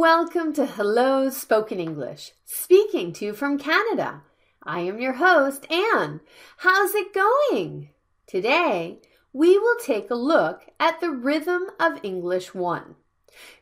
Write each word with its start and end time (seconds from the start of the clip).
Welcome 0.00 0.52
to 0.52 0.64
Hello 0.64 1.28
Spoken 1.28 1.80
English, 1.80 2.30
speaking 2.44 3.12
to 3.14 3.24
you 3.24 3.32
from 3.32 3.58
Canada. 3.58 4.22
I 4.62 4.82
am 4.82 5.00
your 5.00 5.14
host, 5.14 5.66
Anne. 5.72 6.20
How's 6.58 6.94
it 6.94 7.12
going? 7.12 7.88
Today, 8.24 9.00
we 9.32 9.58
will 9.58 9.74
take 9.84 10.08
a 10.08 10.14
look 10.14 10.66
at 10.78 11.00
the 11.00 11.10
rhythm 11.10 11.64
of 11.80 11.98
English 12.04 12.54
1. 12.54 12.94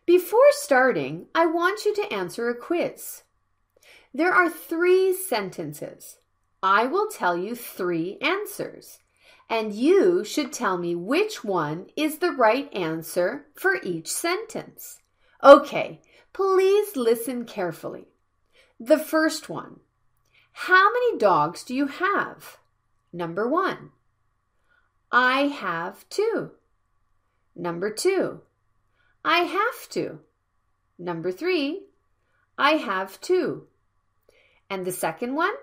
Before 0.04 0.50
starting, 0.50 1.28
I 1.34 1.46
want 1.46 1.86
you 1.86 1.94
to 1.94 2.12
answer 2.12 2.50
a 2.50 2.54
quiz. 2.54 3.22
There 4.12 4.34
are 4.34 4.50
three 4.50 5.14
sentences. 5.14 6.18
I 6.62 6.84
will 6.84 7.08
tell 7.08 7.38
you 7.38 7.54
three 7.54 8.18
answers, 8.20 8.98
and 9.48 9.72
you 9.72 10.22
should 10.22 10.52
tell 10.52 10.76
me 10.76 10.94
which 10.94 11.42
one 11.42 11.86
is 11.96 12.18
the 12.18 12.32
right 12.32 12.70
answer 12.74 13.46
for 13.54 13.80
each 13.82 14.08
sentence. 14.12 14.98
Okay, 15.46 16.00
please 16.32 16.96
listen 16.96 17.44
carefully. 17.44 18.08
The 18.80 18.98
first 18.98 19.48
one 19.48 19.78
How 20.50 20.92
many 20.92 21.18
dogs 21.18 21.62
do 21.62 21.72
you 21.72 21.86
have? 21.86 22.58
Number 23.12 23.48
one. 23.48 23.90
I 25.12 25.42
have 25.42 26.08
two. 26.08 26.50
Number 27.54 27.92
two. 27.92 28.40
I 29.24 29.42
have 29.42 29.88
to. 29.90 30.18
Number 30.98 31.30
three. 31.30 31.84
I 32.58 32.72
have 32.72 33.20
two. 33.20 33.68
And 34.68 34.84
the 34.84 34.90
second 34.90 35.36
one? 35.36 35.54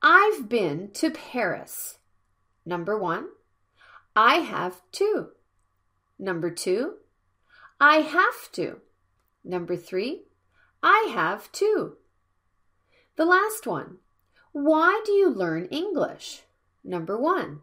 I've 0.00 0.48
been 0.48 0.90
to 0.94 1.10
Paris. 1.10 1.98
Number 2.64 2.98
one. 2.98 3.26
I 4.16 4.36
have 4.36 4.80
two. 4.92 5.28
Number 6.18 6.50
two. 6.50 6.94
I 7.78 7.96
have 7.96 8.50
to. 8.52 8.80
Number 9.44 9.76
three, 9.76 10.22
I 10.82 11.10
have 11.12 11.52
two. 11.52 11.98
The 13.16 13.26
last 13.26 13.66
one, 13.66 13.98
why 14.52 15.02
do 15.04 15.12
you 15.12 15.28
learn 15.28 15.66
English? 15.66 16.42
Number 16.82 17.18
one, 17.18 17.60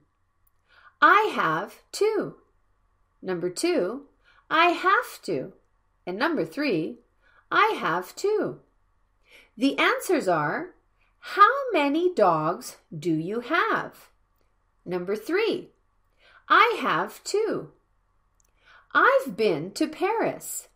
I 1.02 1.32
have 1.34 1.82
two. 1.92 2.36
Number 3.22 3.50
two, 3.50 4.06
I 4.50 4.68
have 4.68 5.22
to. 5.24 5.54
And 6.06 6.18
number 6.18 6.46
three, 6.46 7.00
I 7.52 7.76
have 7.80 8.16
two. 8.16 8.60
The 9.58 9.78
answers 9.78 10.28
are 10.28 10.76
How 11.20 11.72
many 11.72 12.14
dogs 12.14 12.78
do 12.98 13.12
you 13.14 13.42
have? 13.42 14.10
Number 14.86 15.16
three, 15.16 15.70
I 16.48 16.78
have 16.82 17.24
two. 17.24 17.72
I've 18.94 19.38
been 19.38 19.72
to 19.72 19.88
Paris. 19.88 20.68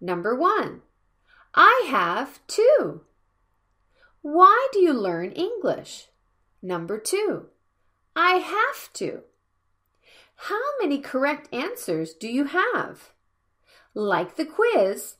Number 0.00 0.34
one, 0.34 0.82
I 1.54 1.86
have 1.88 2.40
two. 2.46 3.02
Why 4.22 4.68
do 4.72 4.80
you 4.80 4.92
learn 4.92 5.32
English? 5.32 6.08
Number 6.62 6.98
two, 6.98 7.46
I 8.14 8.36
have 8.36 8.92
to. 8.94 9.22
How 10.36 10.60
many 10.80 10.98
correct 10.98 11.52
answers 11.52 12.12
do 12.12 12.28
you 12.28 12.44
have? 12.44 13.12
Like 13.94 14.36
the 14.36 14.44
quiz, 14.44 15.16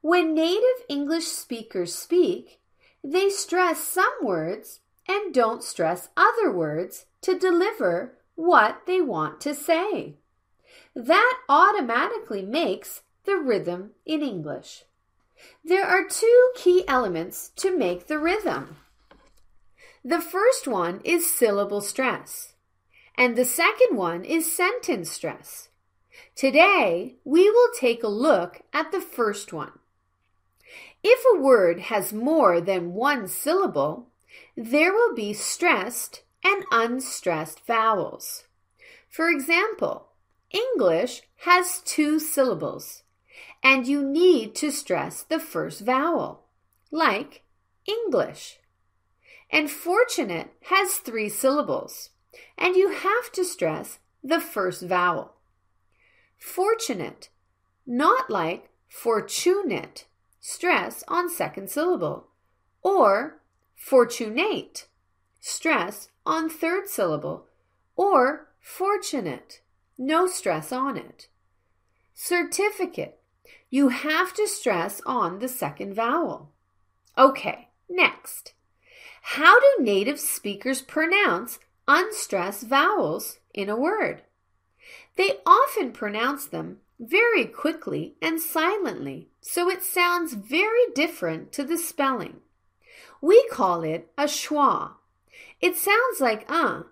when 0.00 0.34
native 0.34 0.84
English 0.88 1.26
speakers 1.26 1.94
speak, 1.94 2.60
they 3.02 3.28
stress 3.28 3.80
some 3.80 4.14
words 4.22 4.80
and 5.06 5.34
don't 5.34 5.62
stress 5.62 6.08
other 6.16 6.50
words 6.50 7.06
to 7.20 7.38
deliver 7.38 8.18
what 8.34 8.82
they 8.86 9.00
want 9.00 9.40
to 9.42 9.54
say. 9.54 10.16
That 10.94 11.38
automatically 11.48 12.42
makes 12.42 13.02
the 13.24 13.36
rhythm 13.36 13.92
in 14.04 14.22
English. 14.22 14.84
There 15.64 15.84
are 15.84 16.08
two 16.08 16.52
key 16.54 16.84
elements 16.86 17.50
to 17.56 17.76
make 17.76 18.06
the 18.06 18.18
rhythm. 18.18 18.76
The 20.04 20.20
first 20.20 20.68
one 20.68 21.00
is 21.04 21.32
syllable 21.32 21.80
stress, 21.80 22.54
and 23.16 23.36
the 23.36 23.44
second 23.44 23.96
one 23.96 24.24
is 24.24 24.54
sentence 24.54 25.10
stress. 25.10 25.70
Today, 26.36 27.16
we 27.24 27.48
will 27.48 27.70
take 27.78 28.02
a 28.02 28.08
look 28.08 28.62
at 28.72 28.92
the 28.92 29.00
first 29.00 29.52
one. 29.52 29.78
If 31.02 31.24
a 31.34 31.40
word 31.40 31.80
has 31.80 32.12
more 32.12 32.60
than 32.60 32.94
one 32.94 33.28
syllable, 33.28 34.08
there 34.56 34.92
will 34.92 35.14
be 35.14 35.32
stressed 35.32 36.22
and 36.42 36.64
unstressed 36.70 37.66
vowels. 37.66 38.44
For 39.08 39.28
example, 39.28 40.08
English 40.50 41.22
has 41.44 41.80
two 41.84 42.18
syllables 42.18 43.03
and 43.62 43.86
you 43.86 44.02
need 44.02 44.54
to 44.56 44.70
stress 44.70 45.22
the 45.22 45.38
first 45.38 45.80
vowel, 45.80 46.44
like 46.90 47.42
English. 47.86 48.58
And 49.50 49.70
fortunate 49.70 50.50
has 50.64 50.96
three 50.96 51.28
syllables, 51.28 52.10
and 52.58 52.76
you 52.76 52.90
have 52.90 53.32
to 53.32 53.44
stress 53.44 53.98
the 54.22 54.40
first 54.40 54.82
vowel. 54.82 55.34
Fortunate, 56.38 57.28
not 57.86 58.30
like 58.30 58.70
fortunate, 58.88 60.06
stress 60.40 61.04
on 61.08 61.28
second 61.28 61.70
syllable, 61.70 62.28
or 62.82 63.40
fortunate, 63.74 64.86
stress 65.40 66.08
on 66.26 66.48
third 66.48 66.88
syllable, 66.88 67.46
or 67.96 68.48
fortunate, 68.60 69.60
no 69.98 70.26
stress 70.26 70.72
on 70.72 70.96
it. 70.96 71.28
Certificate, 72.14 73.18
you 73.70 73.88
have 73.88 74.32
to 74.34 74.46
stress 74.46 75.00
on 75.06 75.38
the 75.38 75.48
second 75.48 75.94
vowel. 75.94 76.50
Okay, 77.16 77.68
next. 77.88 78.54
How 79.22 79.58
do 79.58 79.82
native 79.82 80.20
speakers 80.20 80.82
pronounce 80.82 81.58
unstressed 81.88 82.66
vowels 82.66 83.38
in 83.52 83.68
a 83.68 83.76
word? 83.76 84.22
They 85.16 85.38
often 85.46 85.92
pronounce 85.92 86.46
them 86.46 86.78
very 87.00 87.44
quickly 87.44 88.14
and 88.20 88.40
silently, 88.40 89.28
so 89.40 89.68
it 89.70 89.82
sounds 89.82 90.34
very 90.34 90.90
different 90.94 91.52
to 91.52 91.64
the 91.64 91.78
spelling. 91.78 92.40
We 93.20 93.48
call 93.50 93.82
it 93.82 94.10
a 94.18 94.24
schwa. 94.24 94.92
It 95.60 95.76
sounds 95.76 96.20
like 96.20 96.44
uh, 96.48 96.82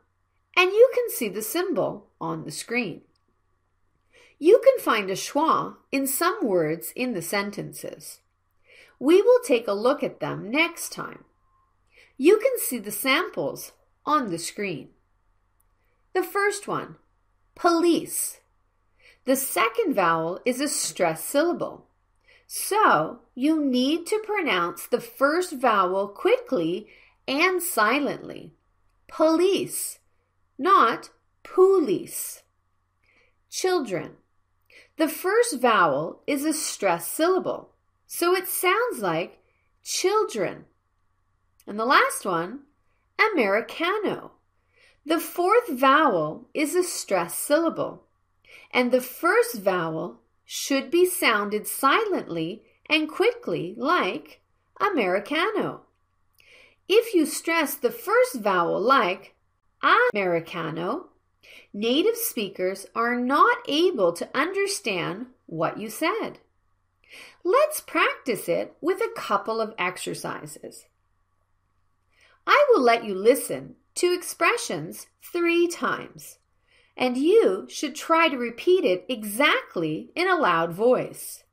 and 0.57 0.71
you 0.73 0.91
can 0.95 1.11
see 1.11 1.29
the 1.29 1.43
symbol 1.43 2.09
on 2.21 2.45
the 2.45 2.51
screen. 2.51 3.03
You 4.45 4.61
can 4.65 4.81
find 4.81 5.09
a 5.09 5.13
schwa 5.13 5.77
in 5.93 6.09
some 6.09 6.39
words 6.43 6.93
in 6.97 7.13
the 7.13 7.23
sentences. 7.23 8.23
We 8.99 9.23
will 9.23 9.39
take 9.45 9.69
a 9.69 9.73
look 9.73 10.03
at 10.03 10.19
them 10.19 10.51
next 10.51 10.91
time. 10.91 11.23
You 12.19 12.41
can 12.41 12.59
see 12.59 12.81
the 12.81 12.91
samples 12.91 13.71
on 14.05 14.33
the 14.33 14.39
screen. 14.39 14.89
The 16.13 16.25
first 16.25 16.67
one, 16.67 16.97
police. 17.55 18.41
The 19.27 19.37
second 19.37 19.95
vowel 19.95 20.41
is 20.45 20.61
a 20.61 20.67
stressed 20.67 21.27
syllable. 21.27 21.87
So 22.49 23.21
you 23.37 23.65
need 23.65 24.07
to 24.07 24.25
pronounce 24.27 24.89
the 24.89 25.01
first 25.01 25.53
vowel 25.53 26.09
quickly 26.09 26.89
and 27.29 27.63
silently. 27.63 28.55
Police, 29.07 30.01
not 30.59 31.11
police. 31.45 32.43
Children. 33.49 34.17
The 34.97 35.09
first 35.09 35.61
vowel 35.61 36.23
is 36.27 36.45
a 36.45 36.53
stressed 36.53 37.13
syllable, 37.13 37.71
so 38.07 38.35
it 38.35 38.47
sounds 38.47 39.01
like 39.01 39.39
children. 39.83 40.67
And 41.67 41.79
the 41.79 41.85
last 41.85 42.25
one, 42.25 42.61
Americano. 43.19 44.33
The 45.07 45.19
fourth 45.19 45.69
vowel 45.69 46.49
is 46.55 46.75
a 46.75 46.83
stressed 46.83 47.41
syllable, 47.41 48.05
and 48.71 48.93
the 48.93 49.01
first 49.01 49.57
vowel 49.57 50.21
should 50.45 50.91
be 50.91 51.07
sounded 51.07 51.67
silently 51.67 52.63
and 52.89 53.09
quickly 53.09 53.75
like 53.77 54.43
Americano. 54.81 55.83
If 56.89 57.15
you 57.15 57.25
stress 57.25 57.75
the 57.75 57.91
first 57.91 58.35
vowel 58.41 58.81
like 58.81 59.35
Americano, 60.13 61.09
native 61.73 62.17
speakers 62.17 62.87
are 62.95 63.17
not 63.17 63.59
able 63.69 64.13
to 64.13 64.29
understand 64.35 65.27
what 65.47 65.79
you 65.79 65.89
said. 65.89 66.39
Let's 67.45 67.81
practice 67.81 68.49
it 68.49 68.77
with 68.81 69.01
a 69.01 69.13
couple 69.15 69.61
of 69.61 69.75
exercises. 69.79 70.87
I 72.47 72.67
will 72.71 72.83
let 72.83 73.05
you 73.05 73.15
listen 73.15 73.77
to 73.97 74.13
expressions 74.13 75.07
three 75.23 75.69
times, 75.69 76.39
and 76.97 77.17
you 77.17 77.67
should 77.69 77.95
try 77.95 78.29
to 78.29 78.37
repeat 78.37 78.85
it 78.85 79.05
exactly 79.09 80.11
in 80.15 80.29
a 80.29 80.37
loud 80.37 80.73
voice. 80.73 81.45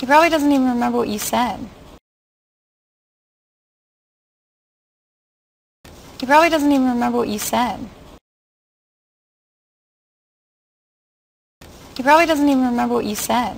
He 0.00 0.06
probably 0.06 0.30
doesn't 0.30 0.52
even 0.52 0.68
remember 0.68 0.98
what 0.98 1.08
you 1.08 1.18
said. 1.18 1.58
He 6.20 6.26
probably 6.26 6.50
doesn't 6.50 6.70
even 6.70 6.88
remember 6.88 7.18
what 7.18 7.28
you 7.28 7.38
said. 7.38 7.80
He 11.98 12.04
probably 12.04 12.26
doesn't 12.26 12.48
even 12.48 12.64
remember 12.64 12.94
what 12.94 13.06
you 13.06 13.16
said. 13.16 13.56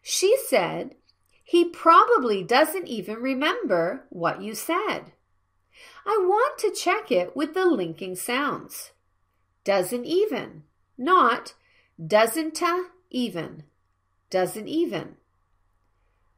She 0.00 0.36
said, 0.46 0.94
He 1.42 1.64
probably 1.64 2.44
doesn't 2.44 2.86
even 2.86 3.16
remember 3.16 4.06
what 4.10 4.40
you 4.40 4.54
said. 4.54 5.10
I 6.06 6.18
want 6.20 6.56
to 6.60 6.70
check 6.70 7.10
it 7.10 7.34
with 7.34 7.52
the 7.52 7.64
linking 7.64 8.14
sounds. 8.14 8.92
Doesn't 9.64 10.04
even, 10.04 10.62
not 10.96 11.54
doesn't 12.00 12.62
uh, 12.62 12.84
even, 13.10 13.64
doesn't 14.30 14.68
even. 14.68 15.16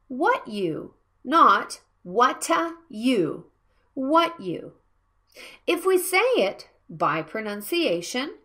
What 0.07 0.47
you, 0.47 0.95
not 1.23 1.81
what 2.01 2.49
uh, 2.49 2.71
you, 2.89 3.51
what 3.93 4.39
you. 4.39 4.73
If 5.67 5.85
we 5.85 5.99
say 5.99 6.17
it 6.17 6.69
by 6.97 7.21
pronunciation, 7.21 8.35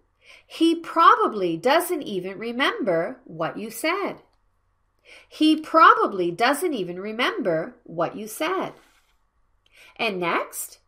he 0.47 0.75
probably 0.75 1.56
doesn't 1.56 2.03
even 2.03 2.39
remember 2.39 3.21
what 3.25 3.59
you 3.59 3.71
said. 3.71 4.17
He 5.29 5.56
probably 5.56 6.31
doesn't 6.31 6.75
even 6.75 6.99
remember 6.99 7.77
what 7.85 8.17
you 8.17 8.27
said. 8.27 8.73
And 9.97 10.21
next, 10.21 10.79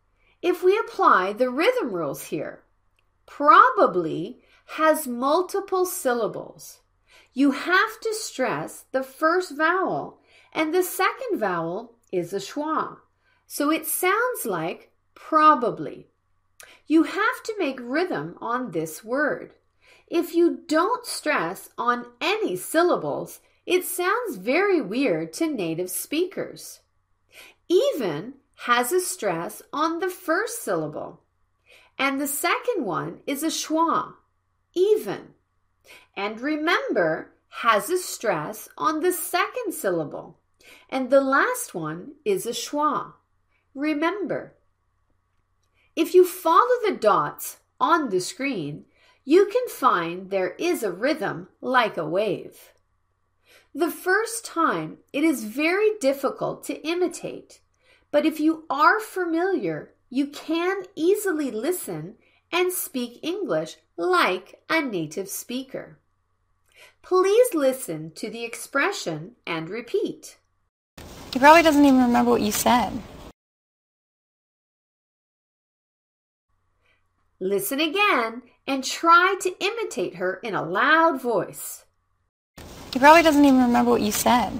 if 0.41 0.63
we 0.63 0.77
apply 0.77 1.33
the 1.33 1.49
rhythm 1.49 1.91
rules 1.91 2.25
here, 2.25 2.63
probably 3.25 4.41
has 4.77 5.07
multiple 5.07 5.85
syllables. 5.85 6.79
You 7.33 7.51
have 7.51 7.99
to 8.01 8.13
stress 8.13 8.85
the 8.91 9.03
first 9.03 9.55
vowel, 9.55 10.19
and 10.53 10.73
the 10.73 10.83
second 10.83 11.39
vowel 11.39 11.95
is 12.11 12.33
a 12.33 12.37
schwa. 12.37 12.97
So 13.47 13.69
it 13.69 13.85
sounds 13.85 14.45
like 14.45 14.91
probably. 15.13 16.10
You 16.87 17.03
have 17.03 17.43
to 17.43 17.55
make 17.57 17.79
rhythm 17.81 18.37
on 18.41 18.71
this 18.71 19.03
word. 19.03 19.53
If 20.07 20.35
you 20.35 20.59
don't 20.67 21.05
stress 21.05 21.69
on 21.77 22.05
any 22.19 22.55
syllables, 22.55 23.39
it 23.65 23.85
sounds 23.85 24.37
very 24.37 24.81
weird 24.81 25.33
to 25.33 25.47
native 25.47 25.89
speakers. 25.89 26.81
Even 27.69 28.33
has 28.65 28.91
a 28.91 28.99
stress 28.99 29.61
on 29.71 29.99
the 29.99 30.09
first 30.09 30.63
syllable, 30.63 31.21
and 31.97 32.19
the 32.19 32.27
second 32.27 32.83
one 32.83 33.21
is 33.25 33.43
a 33.43 33.47
schwa, 33.47 34.13
even. 34.73 35.33
And 36.15 36.41
remember 36.41 37.31
has 37.47 37.89
a 37.89 37.97
stress 37.97 38.67
on 38.77 38.99
the 38.99 39.11
second 39.11 39.73
syllable, 39.73 40.39
and 40.89 41.09
the 41.09 41.21
last 41.21 41.73
one 41.73 42.13
is 42.25 42.45
a 42.45 42.51
schwa. 42.51 43.13
Remember. 43.73 44.55
If 45.95 46.13
you 46.13 46.25
follow 46.25 46.75
the 46.85 46.95
dots 46.95 47.57
on 47.79 48.09
the 48.09 48.21
screen, 48.21 48.85
you 49.25 49.45
can 49.45 49.67
find 49.67 50.29
there 50.29 50.55
is 50.57 50.83
a 50.83 50.91
rhythm 50.91 51.49
like 51.59 51.97
a 51.97 52.07
wave. 52.07 52.71
The 53.75 53.91
first 53.91 54.45
time, 54.45 54.97
it 55.11 55.23
is 55.23 55.43
very 55.43 55.91
difficult 55.99 56.63
to 56.65 56.85
imitate, 56.87 57.61
but 58.09 58.25
if 58.25 58.39
you 58.39 58.65
are 58.69 58.99
familiar, 58.99 59.93
you 60.09 60.27
can 60.27 60.83
easily 60.95 61.51
listen 61.51 62.15
and 62.51 62.71
speak 62.71 63.19
English 63.21 63.77
like 63.97 64.61
a 64.69 64.81
native 64.81 65.29
speaker. 65.29 65.99
Please 67.01 67.53
listen 67.53 68.11
to 68.15 68.29
the 68.29 68.43
expression 68.43 69.35
and 69.45 69.69
repeat. 69.69 70.37
He 71.33 71.39
probably 71.39 71.63
doesn't 71.63 71.85
even 71.85 72.01
remember 72.01 72.31
what 72.31 72.41
you 72.41 72.51
said. 72.51 72.91
Listen 77.43 77.79
again 77.79 78.43
and 78.67 78.83
try 78.83 79.35
to 79.41 79.51
imitate 79.59 80.17
her 80.17 80.35
in 80.43 80.53
a 80.53 80.61
loud 80.61 81.19
voice. 81.19 81.85
He 82.93 82.99
probably 82.99 83.23
doesn't 83.23 83.43
even 83.43 83.59
remember 83.59 83.89
what 83.89 84.01
you 84.01 84.11
said. 84.11 84.53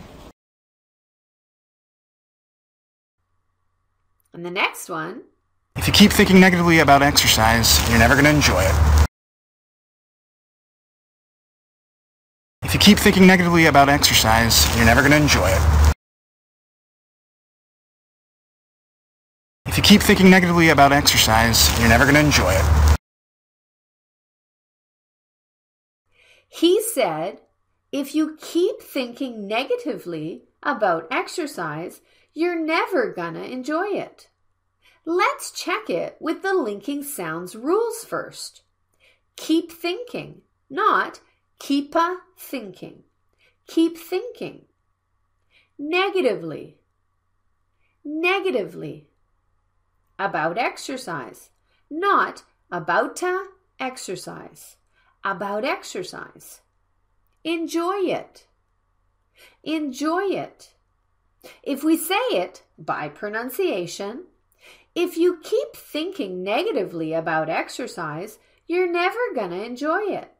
And 4.34 4.44
the 4.44 4.50
next 4.50 4.90
one. 4.90 5.22
If 5.76 5.86
you 5.86 5.94
keep 5.94 6.12
thinking 6.12 6.40
negatively 6.40 6.80
about 6.80 7.04
exercise, 7.04 7.88
you're 7.88 8.00
never 8.00 8.16
going 8.16 8.26
to 8.26 8.32
enjoy 8.32 8.64
it. 8.64 9.06
If 12.64 12.74
you 12.74 12.80
keep 12.80 12.98
thinking 12.98 13.28
negatively 13.28 13.68
about 13.68 13.90
exercise, 13.90 14.76
you're 14.76 14.86
never 14.86 15.02
going 15.02 15.12
to 15.12 15.18
enjoy 15.18 15.50
it. 15.50 15.91
If 19.72 19.78
you 19.78 19.84
keep 19.84 20.02
thinking 20.02 20.30
negatively 20.30 20.68
about 20.68 20.92
exercise, 20.92 21.80
you're 21.80 21.88
never 21.88 22.04
going 22.04 22.16
to 22.16 22.20
enjoy 22.20 22.52
it. 22.52 22.98
He 26.50 26.82
said, 26.82 27.40
if 27.90 28.14
you 28.14 28.38
keep 28.42 28.82
thinking 28.82 29.48
negatively 29.48 30.44
about 30.62 31.08
exercise, 31.10 32.02
you're 32.34 32.60
never 32.60 33.14
gonna 33.14 33.44
enjoy 33.44 33.86
it. 33.88 34.28
Let's 35.06 35.52
check 35.52 35.90
it 35.90 36.18
with 36.20 36.42
the 36.42 36.54
linking 36.54 37.02
sounds 37.02 37.56
rules 37.56 38.04
first. 38.04 38.64
Keep 39.38 39.72
thinking, 39.72 40.42
not 40.70 41.22
keep 41.60 41.96
a 41.96 42.18
thinking. 42.38 43.04
Keep 43.68 43.98
thinking. 43.98 44.66
Negatively. 45.80 46.78
Negatively 48.04 49.08
about 50.26 50.58
exercise, 50.58 51.50
not 51.90 52.44
about 52.72 53.22
exercise, 53.80 54.78
about 55.24 55.66
exercise. 55.66 56.62
Enjoy 57.44 57.96
it. 58.06 58.46
Enjoy 59.64 60.24
it. 60.26 60.74
If 61.64 61.84
we 61.84 61.98
say 61.98 62.24
it 62.32 62.64
by 62.78 63.10
pronunciation, 63.10 64.26
if 64.94 65.18
you 65.18 65.40
keep 65.42 65.76
thinking 65.76 66.44
negatively 66.44 67.14
about 67.14 67.50
exercise, 67.50 68.38
you're 68.68 68.92
never 68.92 69.34
going 69.34 69.50
to 69.50 69.66
enjoy 69.66 70.02
it. 70.02 70.32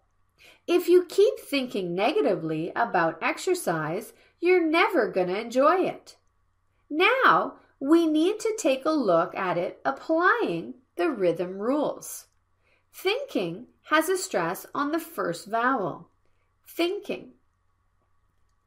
If 0.68 0.88
you 0.88 1.06
keep 1.06 1.40
thinking 1.40 1.96
negatively 1.96 2.72
about 2.76 3.18
exercise, 3.22 4.14
you're 4.40 4.64
never 4.64 5.12
going 5.12 5.28
to 5.28 5.40
enjoy 5.40 5.82
it. 5.82 6.18
Now, 6.90 7.56
we 7.82 8.06
need 8.06 8.40
to 8.40 8.56
take 8.60 8.86
a 8.86 8.92
look 8.92 9.34
at 9.36 9.58
it 9.58 9.82
applying 9.84 10.76
the 10.98 11.10
rhythm 11.10 11.58
rules. 11.58 12.28
Thinking 12.94 13.66
has 13.86 14.08
a 14.08 14.18
stress 14.18 14.68
on 14.76 14.92
the 14.92 15.00
first 15.00 15.48
vowel. 15.48 16.08
Thinking. 16.68 17.32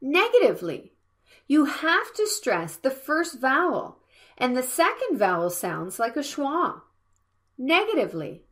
Negatively, 0.01 0.91
you 1.47 1.63
have 1.63 2.13
to 2.15 2.27
stress 2.27 2.75
the 2.75 2.91
first 2.91 3.39
vowel, 3.39 3.99
and 4.37 4.55
the 4.55 4.61
second 4.61 5.17
vowel 5.17 5.49
sounds 5.49 5.97
like 5.97 6.17
a 6.17 6.19
schwa. 6.19 6.81
Negatively. 7.57 8.43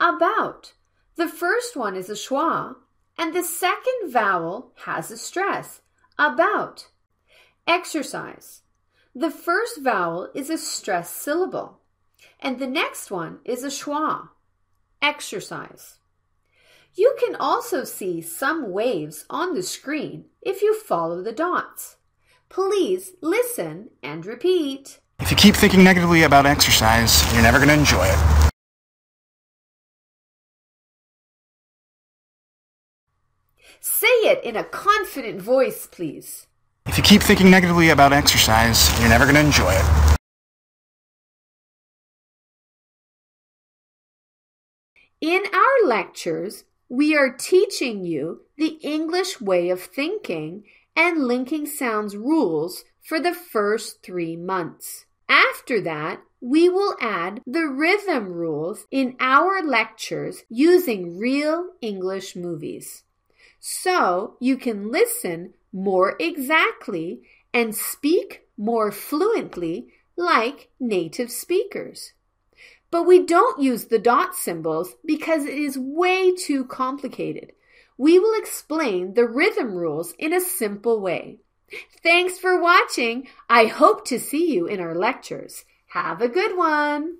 About. 0.00 0.72
The 1.16 1.28
first 1.28 1.76
one 1.76 1.94
is 1.94 2.08
a 2.08 2.14
schwa, 2.14 2.76
and 3.18 3.34
the 3.34 3.44
second 3.44 4.10
vowel 4.10 4.72
has 4.86 5.10
a 5.10 5.18
stress. 5.18 5.82
About. 6.18 6.88
Exercise. 7.66 8.62
The 9.18 9.32
first 9.32 9.80
vowel 9.82 10.28
is 10.32 10.48
a 10.48 10.56
stressed 10.56 11.16
syllable, 11.16 11.80
and 12.38 12.60
the 12.60 12.68
next 12.68 13.10
one 13.10 13.40
is 13.44 13.64
a 13.64 13.66
schwa. 13.66 14.28
Exercise. 15.02 15.98
You 16.94 17.16
can 17.18 17.34
also 17.34 17.82
see 17.82 18.20
some 18.22 18.70
waves 18.70 19.24
on 19.28 19.56
the 19.56 19.64
screen 19.64 20.26
if 20.40 20.62
you 20.62 20.72
follow 20.72 21.20
the 21.20 21.32
dots. 21.32 21.96
Please 22.48 23.14
listen 23.20 23.90
and 24.04 24.24
repeat. 24.24 25.00
If 25.18 25.32
you 25.32 25.36
keep 25.36 25.56
thinking 25.56 25.82
negatively 25.82 26.22
about 26.22 26.46
exercise, 26.46 27.20
you're 27.32 27.42
never 27.42 27.58
going 27.58 27.70
to 27.70 27.74
enjoy 27.74 28.06
it. 28.06 28.50
Say 33.80 34.06
it 34.30 34.44
in 34.44 34.54
a 34.54 34.62
confident 34.62 35.42
voice, 35.42 35.88
please. 35.88 36.46
If 36.98 37.04
you 37.04 37.16
keep 37.16 37.22
thinking 37.22 37.48
negatively 37.48 37.90
about 37.90 38.12
exercise, 38.12 38.90
you're 38.98 39.08
never 39.08 39.22
going 39.22 39.36
to 39.36 39.40
enjoy 39.40 39.70
it. 39.70 40.16
In 45.20 45.44
our 45.54 45.88
lectures, 45.88 46.64
we 46.88 47.16
are 47.16 47.30
teaching 47.30 48.04
you 48.04 48.40
the 48.56 48.80
English 48.82 49.40
way 49.40 49.70
of 49.70 49.80
thinking 49.80 50.64
and 50.96 51.22
linking 51.22 51.66
sounds 51.66 52.16
rules 52.16 52.82
for 53.00 53.20
the 53.20 53.32
first 53.32 54.02
three 54.02 54.34
months. 54.34 55.06
After 55.28 55.80
that, 55.82 56.22
we 56.40 56.68
will 56.68 56.96
add 57.00 57.42
the 57.46 57.68
rhythm 57.68 58.32
rules 58.32 58.86
in 58.90 59.14
our 59.20 59.62
lectures 59.62 60.42
using 60.48 61.16
real 61.16 61.74
English 61.80 62.34
movies. 62.34 63.04
So 63.60 64.36
you 64.40 64.56
can 64.56 64.90
listen 64.90 65.54
more 65.72 66.16
exactly 66.18 67.22
and 67.52 67.74
speak 67.74 68.46
more 68.56 68.90
fluently 68.92 69.88
like 70.16 70.70
native 70.80 71.30
speakers. 71.30 72.12
But 72.90 73.04
we 73.04 73.24
don't 73.24 73.62
use 73.62 73.86
the 73.86 73.98
dot 73.98 74.34
symbols 74.34 74.94
because 75.04 75.44
it 75.44 75.58
is 75.58 75.78
way 75.78 76.34
too 76.34 76.64
complicated. 76.64 77.52
we 77.98 78.18
will 78.18 78.38
explain 78.38 79.14
the 79.14 79.26
rhythm 79.26 79.74
rules 79.74 80.14
in 80.18 80.32
a 80.32 80.40
simple 80.40 81.00
way. 81.00 81.38
Thanks 82.02 82.38
for 82.38 82.60
watching. 82.60 83.26
I 83.50 83.66
hope 83.66 84.06
to 84.06 84.18
see 84.20 84.54
you 84.54 84.66
in 84.66 84.80
our 84.80 84.94
lectures. 84.94 85.64
Have 85.88 86.22
a 86.22 86.28
good 86.28 86.56
one. 86.56 87.18